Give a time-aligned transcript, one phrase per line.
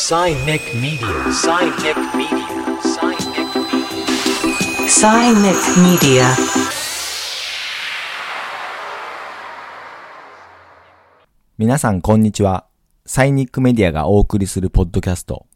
[0.00, 1.08] SINIC Media.
[1.32, 1.82] SINIC
[2.14, 2.46] Media.
[4.86, 6.24] SINIC Media.
[6.24, 6.24] Media.
[11.58, 12.68] 皆さんこんにちは。
[13.06, 15.46] SINIC Media がお送りするポッドキャスト。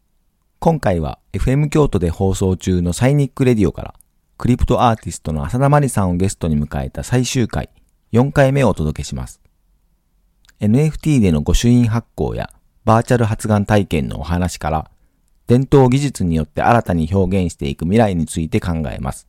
[0.59, 3.95] 今回は FM 京都で放送中の SINIC RADIO から、
[4.39, 7.71] クリプトアーティストの浅田まりさんをゲストに迎えた最終回、
[8.13, 9.41] 4回目をお届けします。
[10.61, 12.51] NFT での御朱印発行や
[12.85, 14.91] バーチャル発願体験のお話から、
[15.47, 19.29] 伝統技術によって新たに表現していく未来について考えます。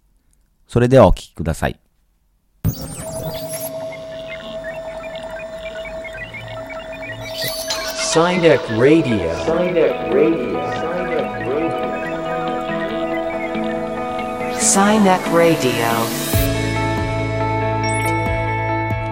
[0.67, 1.79] それではお聞きください。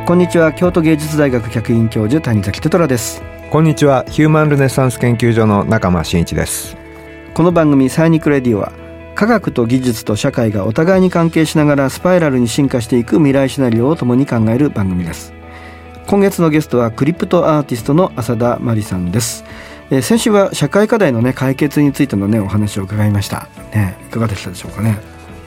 [0.07, 0.51] こんにちは。
[0.55, 4.05] 京都芸術大学客員教授谷崎テトラですこんにちは。
[4.07, 6.77] ヒューマンルネサンス研究所の中間真一です。
[7.33, 8.71] この番組サイニックレディは
[9.13, 15.33] 科学と技術と社会がお互いに関係しながらスパイラルに進化していく未来シナリオを共に考える番組です。
[16.07, 19.43] 今月のゲストはクリプトアーティストの浅田真理さんです。
[19.89, 23.49] えー先週は社会課題のね解決についてのねお話を伺いました。
[23.75, 24.97] ねいかがでしたでしょうかね？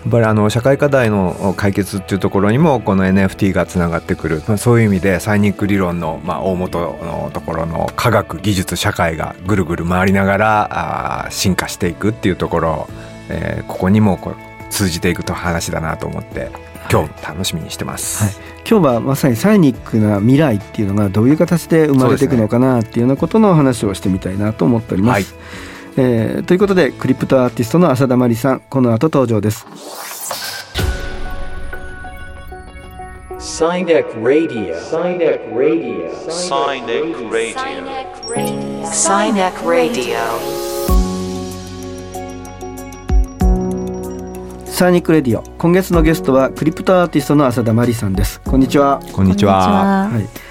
[0.06, 12.88] っぱりあの社会課題の解決っていうところにもこの NFT がつながってくる、まあ、そういう意味でサイニック理論のまあ大元のところの科学技術社会がぐるぐる回りながらあー進化していくっていうところ、
[13.30, 14.34] えーここにもこう
[14.70, 16.50] 通じていくと話だなと思って
[16.90, 18.24] 今日楽しみにしてます。
[18.24, 25.34] はい今日はまさにサイニックな未来っていうのがどういう形で生まれていくのかなっていうようなことの話をしてみたいなと思っております。
[25.96, 29.66] えーということでクリプトアーティストの浅田真理さんこの後登場です。
[33.44, 34.02] Radio.
[34.20, 34.74] Radio.
[35.54, 36.10] Radio.
[37.30, 37.74] Radio.
[44.74, 48.40] SINIC RADIO 今月のゲストはクリプトアーティストの浅田真理さんです。
[48.40, 49.00] こんにちは。
[49.12, 50.08] こんにちは。
[50.08, 50.43] はい。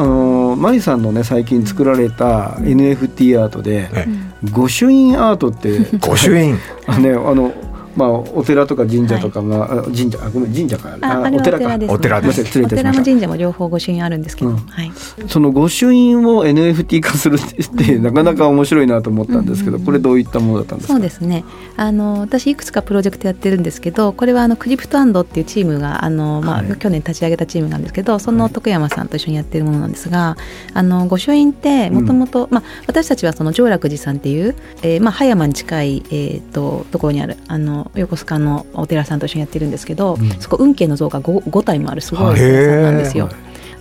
[0.00, 4.06] あのーマリさんのね最近作られた NFT アートでえ
[4.50, 5.78] 御朱印アートって。
[5.98, 6.56] 御朱印。
[6.86, 7.52] あ ねあの
[7.96, 10.96] まあお寺とか神社とかまああ神社あごめん神社か。
[11.00, 11.86] あ、あお寺です、ね。
[11.88, 13.00] お寺です失礼いたしました。
[13.00, 14.56] お寺も神社も両方御朱印あるんですけど、うん。
[14.56, 14.92] はい。
[15.28, 20.94] その御朱印を NFT 化するってなかなか面白いなと思ったんですけど、うんこれどういったものだったんですか？
[20.94, 21.44] そうですね。
[21.76, 26.76] あの私いくつかプロジェクトやってるんですけど、これはあのクリプトアンドっていうチームがあのまあ、はい。
[26.76, 30.36] 去年立ち上げたチームなんですけど、その徳山さんと一緒にやってるものなんですが、
[30.74, 40.30] あの御朱印ってもともとまあ私たちはその上楽寺さんっていう、えーまあ葉山に近いえっ、とところにあるあの横須賀のお寺さんと一緒にやってるんですけど、うん。
[40.40, 43.28] そこ運慶の像が 5, 5体もあるすごいお寺さんなんですよ。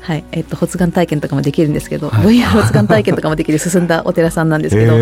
[0.09, 2.39] はい、えっと、発願体験とかもできるんですけど、はい。
[2.39, 4.93] VR 発願体験とかもできる進んだお寺さんなんですけど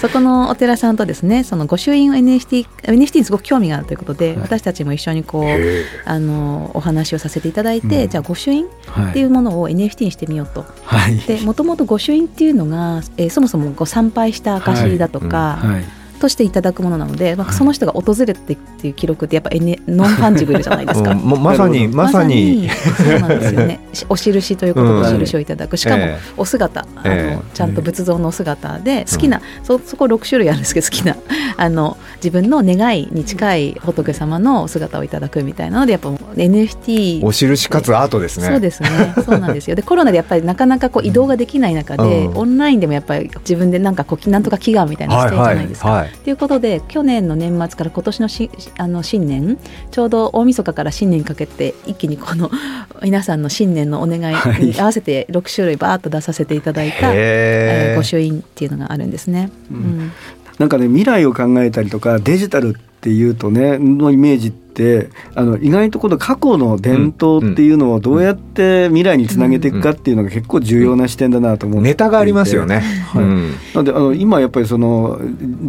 [0.00, 4.38] そこのお寺さんとですね、その御朱印を NFT、NFT にすごく興味があるということで、はい。
[4.38, 8.08] 私たちも一緒にこう、へあの、お話をさせていただいて、うん。
[8.08, 10.64] じゃあ御朱印はいっていうものを NFT にしてみようと。
[10.84, 11.18] はい。
[11.18, 17.56] で、もともと御朱印っていうのが、えーそもそもご参拝した証だとか、はいとしていただくものなので、まあ、はい。
[17.56, 21.14] その人が訪れてっていう記録ってやっぱ、N、 non-fungible じゃないですか。
[21.18, 22.70] まさにまさに。
[22.96, 23.80] そうなんですよね。
[23.92, 25.76] し お印ということでお印をいただく。
[25.76, 26.32] しかもええ。
[26.36, 27.44] お姿、あのええ。
[27.54, 31.16] ちゃんと仏像のお姿で好きな、そそこ6種類あるんですけど好きな
[31.56, 38.46] あの自分の願いに近い仏様のお姿をいただくみたいなのでやっぱ NFT お印かつアートですね。
[38.46, 39.14] そうですね。
[39.24, 39.76] そうなんですよ。
[39.76, 45.90] でコロナでやっぱりなかなかこう移動ができない中で、うんオンラインでもやっぱり自分でなんかこうなんとか祈願みたいなのしてるじゃないですか。
[45.90, 49.58] はいはいということで去年の年末から今年のしあの新年
[49.90, 52.50] ちょうど大晦日から新年にかけて一気にこの
[53.02, 59.50] 皆さんの新年のお願いに合わせて6種類バーッと出させていただいた、え御朱印っていうのがあるんですね。
[59.70, 60.12] うん
[60.62, 72.80] なんかね未来を考えたりとかデジタルっていうとねのイメージってあの意外とこの過去の伝統っていうのをどうやって未来につなげていくかっていうのが結構重要な視点だなと思ってネタがありますよね。
[72.80, 73.22] はい。
[73.22, 73.52] うん。
[73.74, 75.20] なんであの今やっぱりその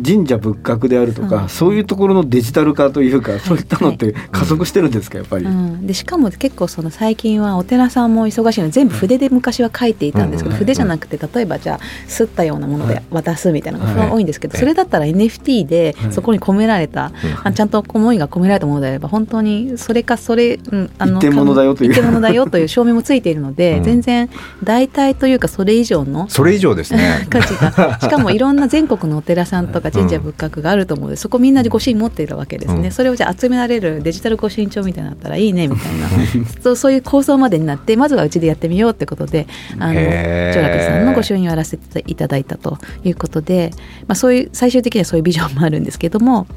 [0.05, 5.45] 神社仏閣であるとか、うんそういうところのデジタル化というかそういったのって加速してるんですかやっぱり？
[5.45, 10.59] うん、でしかも結構その最近はお寺さんも忙しいので全部筆で昔は書いていたんですけど、うん。
[10.59, 13.95] 筆じゃなくて例えばじゃあ吸ったようなもので渡すみたいなのはい。
[13.95, 16.13] が多いんですけど、それだったら NFT ではい。
[16.13, 17.47] そこに込められた、うん。
[17.47, 21.92] あちゃんと思いが込められたものでれば本当にそれかそれ、うん、あ一点物だよという。
[21.92, 23.84] 一点物だよという 証明もついているので、うん。
[23.84, 24.30] 全然
[24.63, 27.28] 代替というかそれ以上のそれ以上ですね。
[27.30, 32.92] 価値が しかもいろんな全国のお寺さんとか神社仏閣があると思うので、そこみんなで御朱印持っているわけですね、うん。
[32.92, 36.07] それをじゃあ集められるデジタル御朱印帳みたいになったらいいねみたいな。
[36.62, 39.48] そうそういう構想までになってまずはうちでやってみようってことで
[39.80, 43.72] あの長楽寺さんの御朱印をやらせていただいたということで、
[44.07, 46.48] まあ、そういう最終的にはそういうビジョンもあるんですけども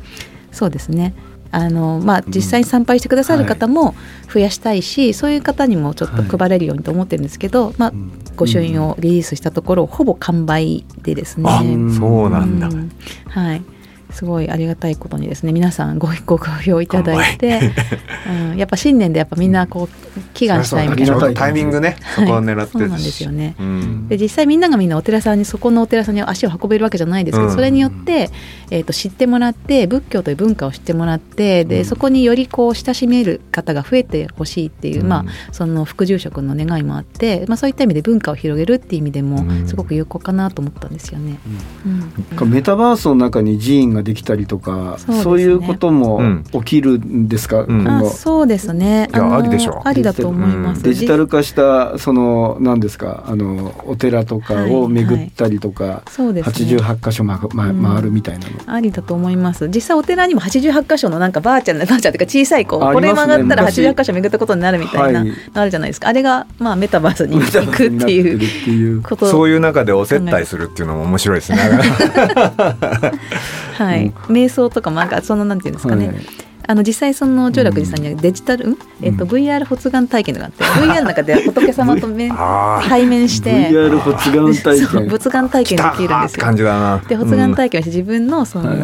[0.53, 1.15] そうですね
[1.51, 3.95] あのまあ、実際に参拝してくださる方も
[4.33, 7.93] 増やしたいし、そういう方にもちょっと配れるようにと思ってるんですけど、まあ、
[8.37, 11.45] 御朱印をリリースしたところほぼ完売でですね。
[11.49, 11.63] あ
[11.99, 12.69] そうなんだ。
[12.69, 12.91] うん。
[13.29, 13.63] はい
[14.17, 17.73] すごいありがたいことにですね皆さんごご好評いただいて、
[18.51, 21.33] うん、やっぱ新年でやっぱみんなこう祈願したいみたいな。
[21.35, 23.55] タイミングねそこを狙ってそうなんですよね。
[23.61, 24.09] うん。
[24.09, 27.55] で実際みんながみんなお寺さんにそこのお寺さんに足を運べるわけじゃないですけど、うん。
[27.55, 28.31] それによって、
[28.71, 35.09] えー、と知ってもらって仏教という文化を知ってもらってで、そこによりこう親しめる方が増えてほしいっていう、うん。
[35.09, 39.69] まあ、その副住職の願いもあって、まあ、そういった意味で文化を広げるっていう意味でもうん。
[39.69, 41.39] すごく有効かなと思ったんですよね。
[42.41, 42.51] うん。
[42.51, 45.23] メタバースの中に寺院ができたりとかそうね。
[45.23, 46.45] そういうこともうん。
[46.53, 47.87] 起きるんですか、うん。
[47.87, 48.01] あ今。
[48.01, 49.09] 後そうですね。
[49.13, 50.83] いやのありでしょありだと思います。
[50.83, 53.25] デジタル化したその何ですか？
[53.27, 56.53] あのお寺とかを巡ったりとか、そうですね。
[56.81, 59.69] 88箇所ま、まうん回るみたいなの、ありだと思います。
[59.69, 63.83] 実際お寺にも88箇所のなんかバーチャルなバーチャルというか小さいこうこれ曲がったら昔。
[63.83, 65.33] 88箇所巡ったことになるみたいな、はい。
[65.55, 66.09] あるじゃないですか。
[66.09, 71.59] あれがまあメタバースに行くっていうことそういう中でお接待するっていうのも面白いですね。
[73.77, 73.96] はい、
[74.29, 76.17] 瞑想とかもなんかそのなんていうんですかね、はい。
[76.69, 78.79] あの実際その長楽寺さんにはデジタル、ん。
[79.03, 82.33] えっと VR 発願体験があって VR の中で仏様と面
[82.89, 83.69] 対面して。
[83.71, 85.09] VR 発願体験。
[85.09, 86.45] 仏願体験できるんですよ。
[86.45, 87.03] 感じだな。
[87.09, 88.79] で発願体験をして自分のその、はい。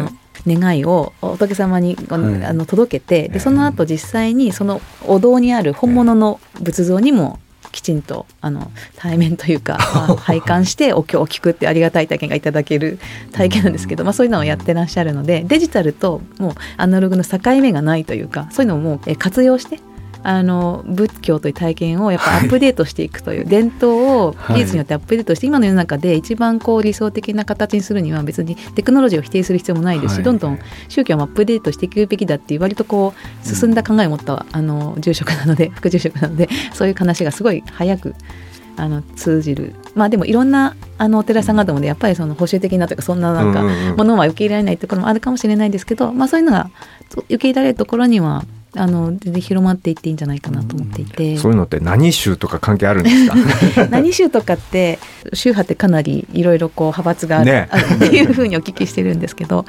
[0.46, 7.38] 願いを仏様にあの届けてでその後実際にそのお堂にある本物の仏像にも
[7.70, 12.98] きちんとあの対面というか、まあ、拝観して お経を聞くってありがたい体験がいただける
[13.32, 19.78] 体験なんですけど、まあ、そういうのをやってらっしゃるのでデジタルともうアナログの境目がないというかそういうのをもうえ活用して
[20.24, 30.24] あの仏教という体験をやっぱアップデートしていくという、伝統を技術によってアップデートして、今の世の中で一番こう理想的な形にするには別にテクノロジーを否定する必要もないですし、はい。
[30.24, 30.58] どんどん
[30.88, 33.14] 宗教もアップデートしていくべきだっていう割とこ
[33.44, 38.14] う進んだ考えを持った、あの住職なので 副住職なのでそういう話がすごい早く
[38.76, 39.74] あの通じる。
[39.94, 43.62] まあでもいろんなあのお寺さん方もねやっぱりその保守的なというかそんななんか
[43.96, 46.70] ものは受け入れられないところもあるかもしれないですけど、まあ、そういうのが
[47.10, 51.36] 受け入れられるところにはあの全然広まっていっていいんじゃないかなと思っていて。
[51.36, 53.86] そういうのって何宗とか関係あるんですか？
[53.90, 54.98] 何宗とかって
[55.34, 57.68] 宗派ってかなりいろいろこう派閥がある,、ね。
[57.70, 59.66] あるっていうふうにお聞きしてるんですけど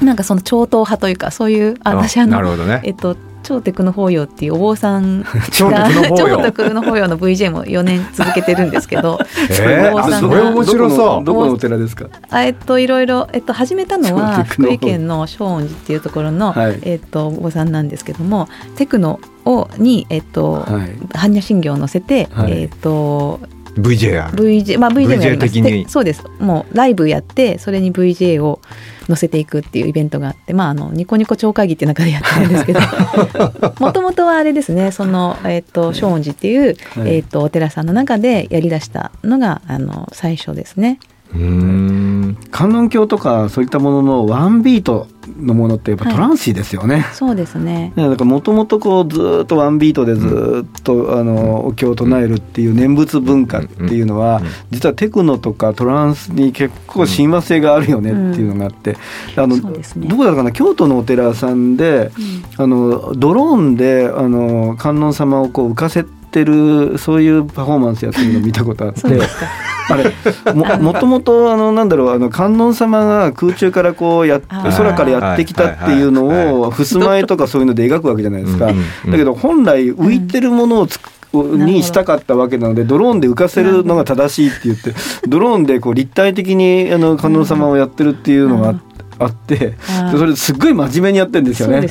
[0.00, 2.80] なんかその超党派というかそういうああ私あのなるほどね。
[2.84, 9.18] えっと超テクノ法要っていうお坊さんが 超テクノ法要の VJ も4年続けてるんですけど
[9.50, 10.24] えー？
[10.24, 10.96] お坊面白そう。
[10.96, 12.06] どこのどこのお寺ですか？
[12.30, 16.78] あえっといろいろ、えっと、始めたのは 福井県の正恩寺っていうところの、はい。
[16.82, 20.66] えっと、お坊さんなんですけどもテクノをに、えっとはい。
[21.14, 22.52] 般若心経を載せて、はい。
[22.52, 23.40] えっと
[23.74, 25.52] VJR VJ まあ VJ もやり VJ ます。
[25.52, 25.84] 的に。
[25.84, 26.24] でそうです。
[26.38, 28.60] もうライブやってそれに VJ を
[29.06, 32.80] 載せていくっていうイベントがあってまああのニコニコ超会議っていう中でやってるんですけど。
[33.78, 37.16] もともとはあれですねそのえっ、と正恩寺っていう、はい。
[37.16, 40.98] えっ、とお寺さんの中でやり出したのがあの最初ですね。
[41.34, 42.38] うーん。
[42.50, 45.08] 観音経とかそういったもののワンビート
[45.40, 47.06] のものってやっぱトランシーですよね。
[47.12, 47.92] そうですね。
[47.96, 54.46] ねだからもともとこうずーっとワンビートでずーっと、あのお経を唱えるっていう念仏文化っていうのは、うん。
[54.70, 58.96] 実はテクノとかトランスに結構親和性があるよねっていうのがあって、
[59.36, 60.52] あのどこだかな？
[60.52, 62.10] 京都のお寺さんで、
[62.56, 69.00] あのドローンであの観音様をこう浮かせてるそういうパフォーマンスやってるのを見たことあって。
[69.90, 78.66] あれも もともとあのなんだろうあの観音様が空中からこうや空からやってきたっていうのを襖絵とかそういうので描くわけじゃないですか。
[78.66, 78.72] だ
[79.16, 84.94] けど本来浮いてるものをつくにしたかったわけなのでドローンで浮かせるのが正しいって言って
[85.28, 88.89] ドローンでこう立体的にあの観音様をやってるっていうのがああって
[89.20, 89.58] あー。
[89.58, 89.76] で
[90.16, 91.86] それすっごい真面目にやってるんですよね。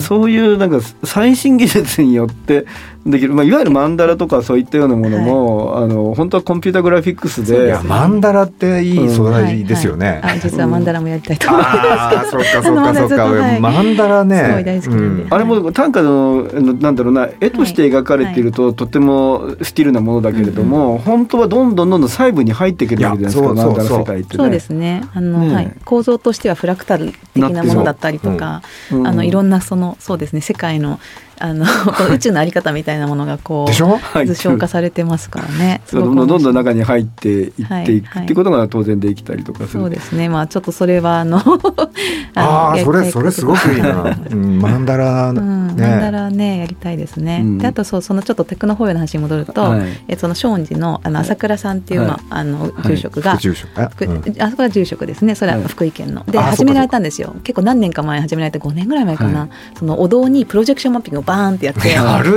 [0.00, 2.66] そういうなんか最新技術によって
[3.04, 11.78] できる、まあ、いわゆるマンダラとかそういったようなものも、あの本当はコンピュータグラフィックスいでやマンダラっていい素材ですよね、実はマンダラもやりたいと思います。
[11.78, 13.60] ああそうかそうかそうかはい。
[13.60, 14.64] マンダラね。
[15.30, 24.42] あれも短歌のなんだろうな絵として描かれていると、とてもスティルなものだけれども、本当はどんどんどんどん細部に入っていけるわけじゃないですかそうそうマンダラ世界ってね。
[24.42, 25.04] そうですね。
[25.14, 28.98] あの、構造ととしてはフラクタル的なものだったりとか、う。
[28.98, 30.98] んあのいろんなそのそうですね世界の
[31.38, 31.66] あの
[32.12, 35.82] 宇宙のあり方みたいなものがこう図象化されてますからね。
[35.92, 39.80] どんどんどんどん中に入っていっていくはいってことが当然できたりとかする。
[39.80, 40.28] そうですね。
[40.28, 41.38] まあちょっとそれはあの
[42.34, 45.86] あ あのそれそれすごくいいな、うん、マンダラうん、ね。
[45.86, 47.40] マンダラねやりたいですね。
[47.42, 47.58] うん。
[47.58, 49.80] であとそうそのちょっとテクノホイの話に戻ると、はい。
[50.08, 52.08] えその松陰寺のあの朝倉さんっていう、はい。
[52.08, 54.42] まああのい住職が、副住職あ福うん。
[54.42, 55.34] あそこは住職ですね。
[55.34, 55.68] それははい。
[55.68, 57.34] 福井県の、であ始められたんですよ。
[57.44, 59.48] 結構何年か前に始められて5年ぐらい前かな、はい。
[59.78, 61.80] そのお堂にプロジェクションマッピングをバーンってやって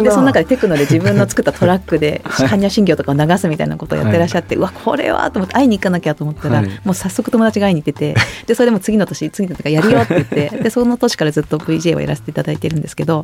[0.03, 6.69] でその中でテクノで自分の作ったトラックで般若心経とかを流すみたいなことをやってらっしゃって、うわこれはと思って会いに行かなきゃと思ったら、はい。
[6.83, 8.15] もう早速友達が会いに行ってて
[8.47, 13.23] でそれでも次の年次の年からやるよって言ってでその年からずっと VJ をやらせていただいてるんですけど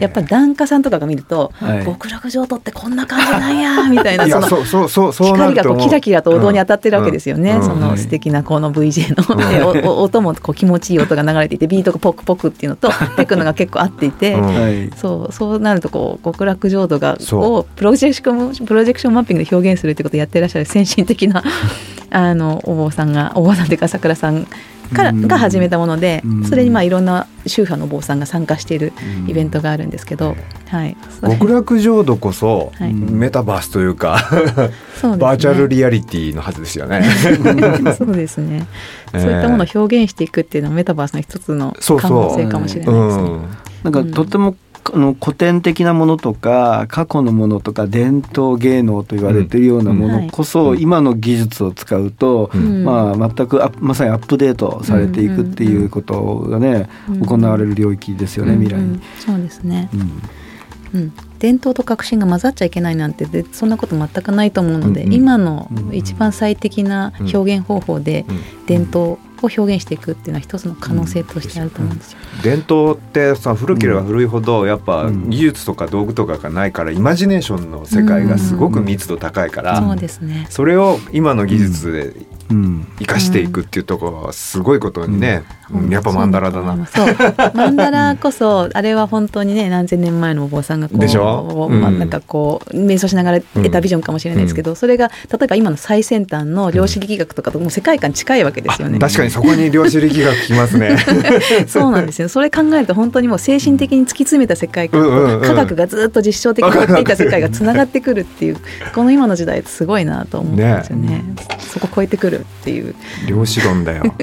[0.00, 1.84] やっぱり檀家さんとかが見るとはい。
[1.84, 7.62] 極楽浄土ってこんな感じなんや みたいないそのやそうそうそうそうな光がこうキラキラとお堂に当たってるわけですよね、うん。
[7.62, 7.78] そはい。
[7.78, 14.46] の素敵なこの VJ の、でおお音もこう気持ちいい音が流れていてビートがポクポクっていうのと テクノが結構合っていて、うん。
[14.46, 14.90] はい。
[15.06, 21.44] そうそうなるとこう極楽浄土がをプロジェクションプロジェクションマッピングで表現するってことをやってらっしゃる先進的な
[22.10, 24.46] あのお坊さんがお坊さんというか桜さん
[24.92, 25.26] からうん。
[25.26, 26.44] が始めたものでうん。
[26.44, 28.92] それにまあいろんな宗派のお坊さんが参加している
[29.26, 30.36] イベントがあるんですけど、
[30.68, 30.96] はい、
[31.38, 32.92] 極楽浄土こそ、はい。
[32.92, 35.16] メタバースというか そうですね。
[35.16, 37.04] バーチャルリアリティのはずですよね。
[37.96, 38.66] そうですね。
[39.12, 43.22] えーそういったものを表現していくっていうのはメタバースの一つの可能性かもしれうないですね。
[43.22, 43.42] ん、
[43.84, 44.56] なんかとっても
[44.92, 52.84] あの古典的なものとか過去のものとか伝統芸能と言われているようなものこそ、うん今の技術を使うと、うん。
[52.84, 57.20] まあ、全くまさにアップデートされていくっていうことがね、うん。
[57.20, 59.00] 行われる領域ですよね、未来に。
[59.18, 59.88] そうですね。
[59.94, 61.00] うん。
[61.00, 61.12] うん。
[61.38, 65.14] 伝統と革新が混ざっちゃいけないなんてでそんなこと全くないと思うので、うんうん。
[65.14, 68.66] 今の一番最適な表現方法でうん。
[68.66, 72.18] 伝統を表現していくっていうのは一つの可能性としてあると思うんですよ。
[72.42, 80.46] 伝統ってさ古ければ古いほどやっぱうん技術とか道具とかがないからイマジネーションの世界がすごく密度高いから、そうですね。
[80.50, 85.90] それを今の技術でうん生かしていくっていうところはすごいことにね、うん。
[85.90, 86.86] やっぱマンダラだな。
[86.86, 87.16] そう。
[87.54, 91.68] マンダラこそあれは本当にね何千年前のお坊さんがこうでしょ？
[91.70, 91.80] うん。
[91.80, 98.98] まあ、なんかこう瞑想しながら得たビジョンかもしれないですけど、それが例えば今の最先端の量子力学とかともう世界観近いわけですよね。
[98.98, 100.96] 確かにそこに量子力学聞きますね。
[101.66, 102.28] そうなんですよ。
[102.28, 105.42] それ考えると本当にもう精神的に突き詰めた世界観と、うんうんうん。
[105.42, 108.56] 科学がずっと実証的にやっていた世界がつながってくるっていう
[108.94, 111.24] この今の時代すごいなと思うんですよね。
[111.58, 112.94] そこ超えてくるっていう
[113.26, 114.02] 量子論だよ。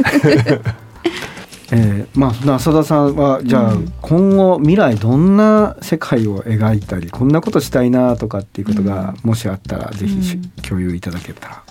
[1.72, 11.63] えーまあな浅田さんはじゃあ、今後未来どんな世界を描いたりこんなことしたいなとかっていうことがもしあったら、ぜひしうん共有いただけたら。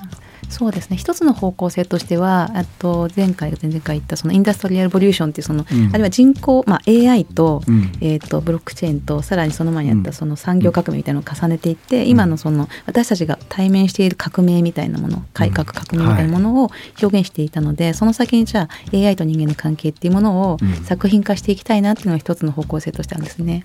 [0.53, 0.97] そうですね。
[0.97, 5.89] 一つの方向性としてはあと前回前々回言ったそのインダストリアルボリューションっていうその、うん。
[5.89, 7.93] あるいは人工、まあ、AI と,、うん。
[8.01, 10.03] えー、とブロックチェーンとさらにその前にあっうん。
[10.03, 20.73] たその産業革命みたいなのを重ねていって、今のその私たちが対面している革命みたいなもの改革革命みたいなものを表現していたので、その先にじゃあ AI と人間の関係っていうものをうん。
[20.85, 23.65] 作品化していきたいなっていうのが一つの方向性としてあるんですね。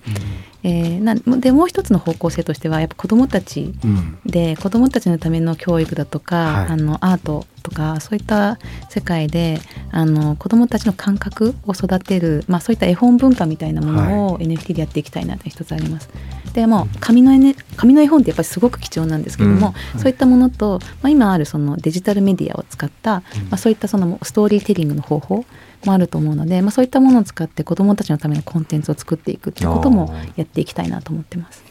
[0.64, 4.20] えーなでもう一つの方向性としてはやっぱ子どもたちうん。
[4.26, 8.58] で子どもたちのための教育だとか、はいあのアートとかそういった
[8.90, 9.60] 世界で
[9.92, 16.10] あの子どもたちの感覚を育てる、まあ、そういった絵本文化みたいなものを NFT でやっていきたいなって一つあります。
[16.54, 25.46] でもう紙の,、N、紙の絵本ってやっぱりすごく貴重なんですけども、そういったものと、まあ、今あるそのデジタルメディアを使った、まあ、そういったそのストーリーテリングの方法
[25.86, 31.67] もあると思うので、まあ、そういったものを使って子どもたちのためのコンテンツを作っていくっていうこともやっていきたいなと思ってます。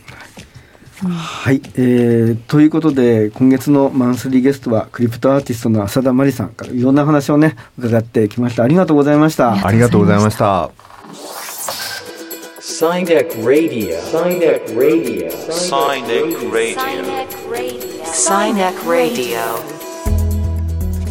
[1.04, 10.70] はい、えーということで今月のマンスリーゲストはクリプトアーティストの浅田真理さんからいろんな話をね伺ってきましたありがとうございましたありがとうございました。
[12.60, 13.96] Sinek Radio.
[14.00, 15.30] Sinek Radio.
[15.50, 16.76] Sinek Radio.
[18.04, 19.38] Sinek Radio.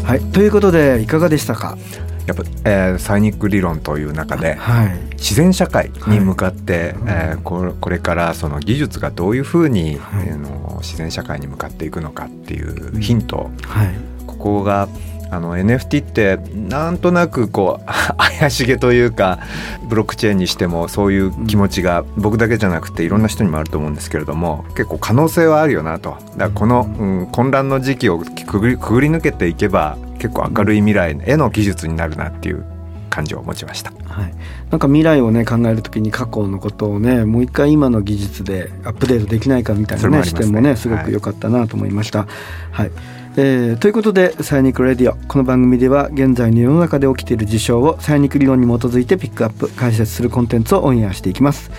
[0.04, 1.78] はいということでいかがでしたか？
[2.26, 4.98] やっぱ、えーサイニック理論という中ではい。
[5.16, 10.30] 自然社会に向かって、えーこれこれからその技術がどういうふうに、はい。
[10.30, 13.96] あの自然社会に向かっていくのかっていうヒント、はい。
[14.28, 14.88] ここが
[15.32, 17.86] あの NFT ってなんとなくこう
[18.40, 19.40] 怪しげというか
[19.88, 26.12] ブロックチェーンにしてもそういう気持ちが僕だけじゃなくていろんな人にもあると思うんですけれども結構可能性はあるよなと。
[26.12, 32.66] だからこの、うん、混乱の時期をくぐり抜けていけば結構明るい未来への技術になるなっていう
[33.10, 33.92] 感じを持ちました。
[34.08, 34.34] はい、
[34.72, 40.32] なんか未来をね考えるときに過去のことをねもう一回今の技術でアップデートできないかみたいなねね。
[40.32, 42.28] 点もねすごく良かったなと思いました。
[42.72, 42.92] はい、
[43.38, 51.72] えーということで「サイニック・レディオ」この番組では現在の世の中で起きている事象をサイニック理論に基づいてピックアップ解説するコンテンツをオンエアしていきます。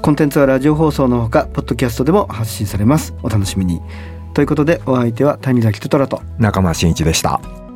[0.00, 3.14] コンテンツはラジオ放送のほかポッドキャストでも発信されます。
[3.22, 3.80] お楽しみに。
[4.34, 7.67] ということでお相手は谷崎トトラと仲間真一でした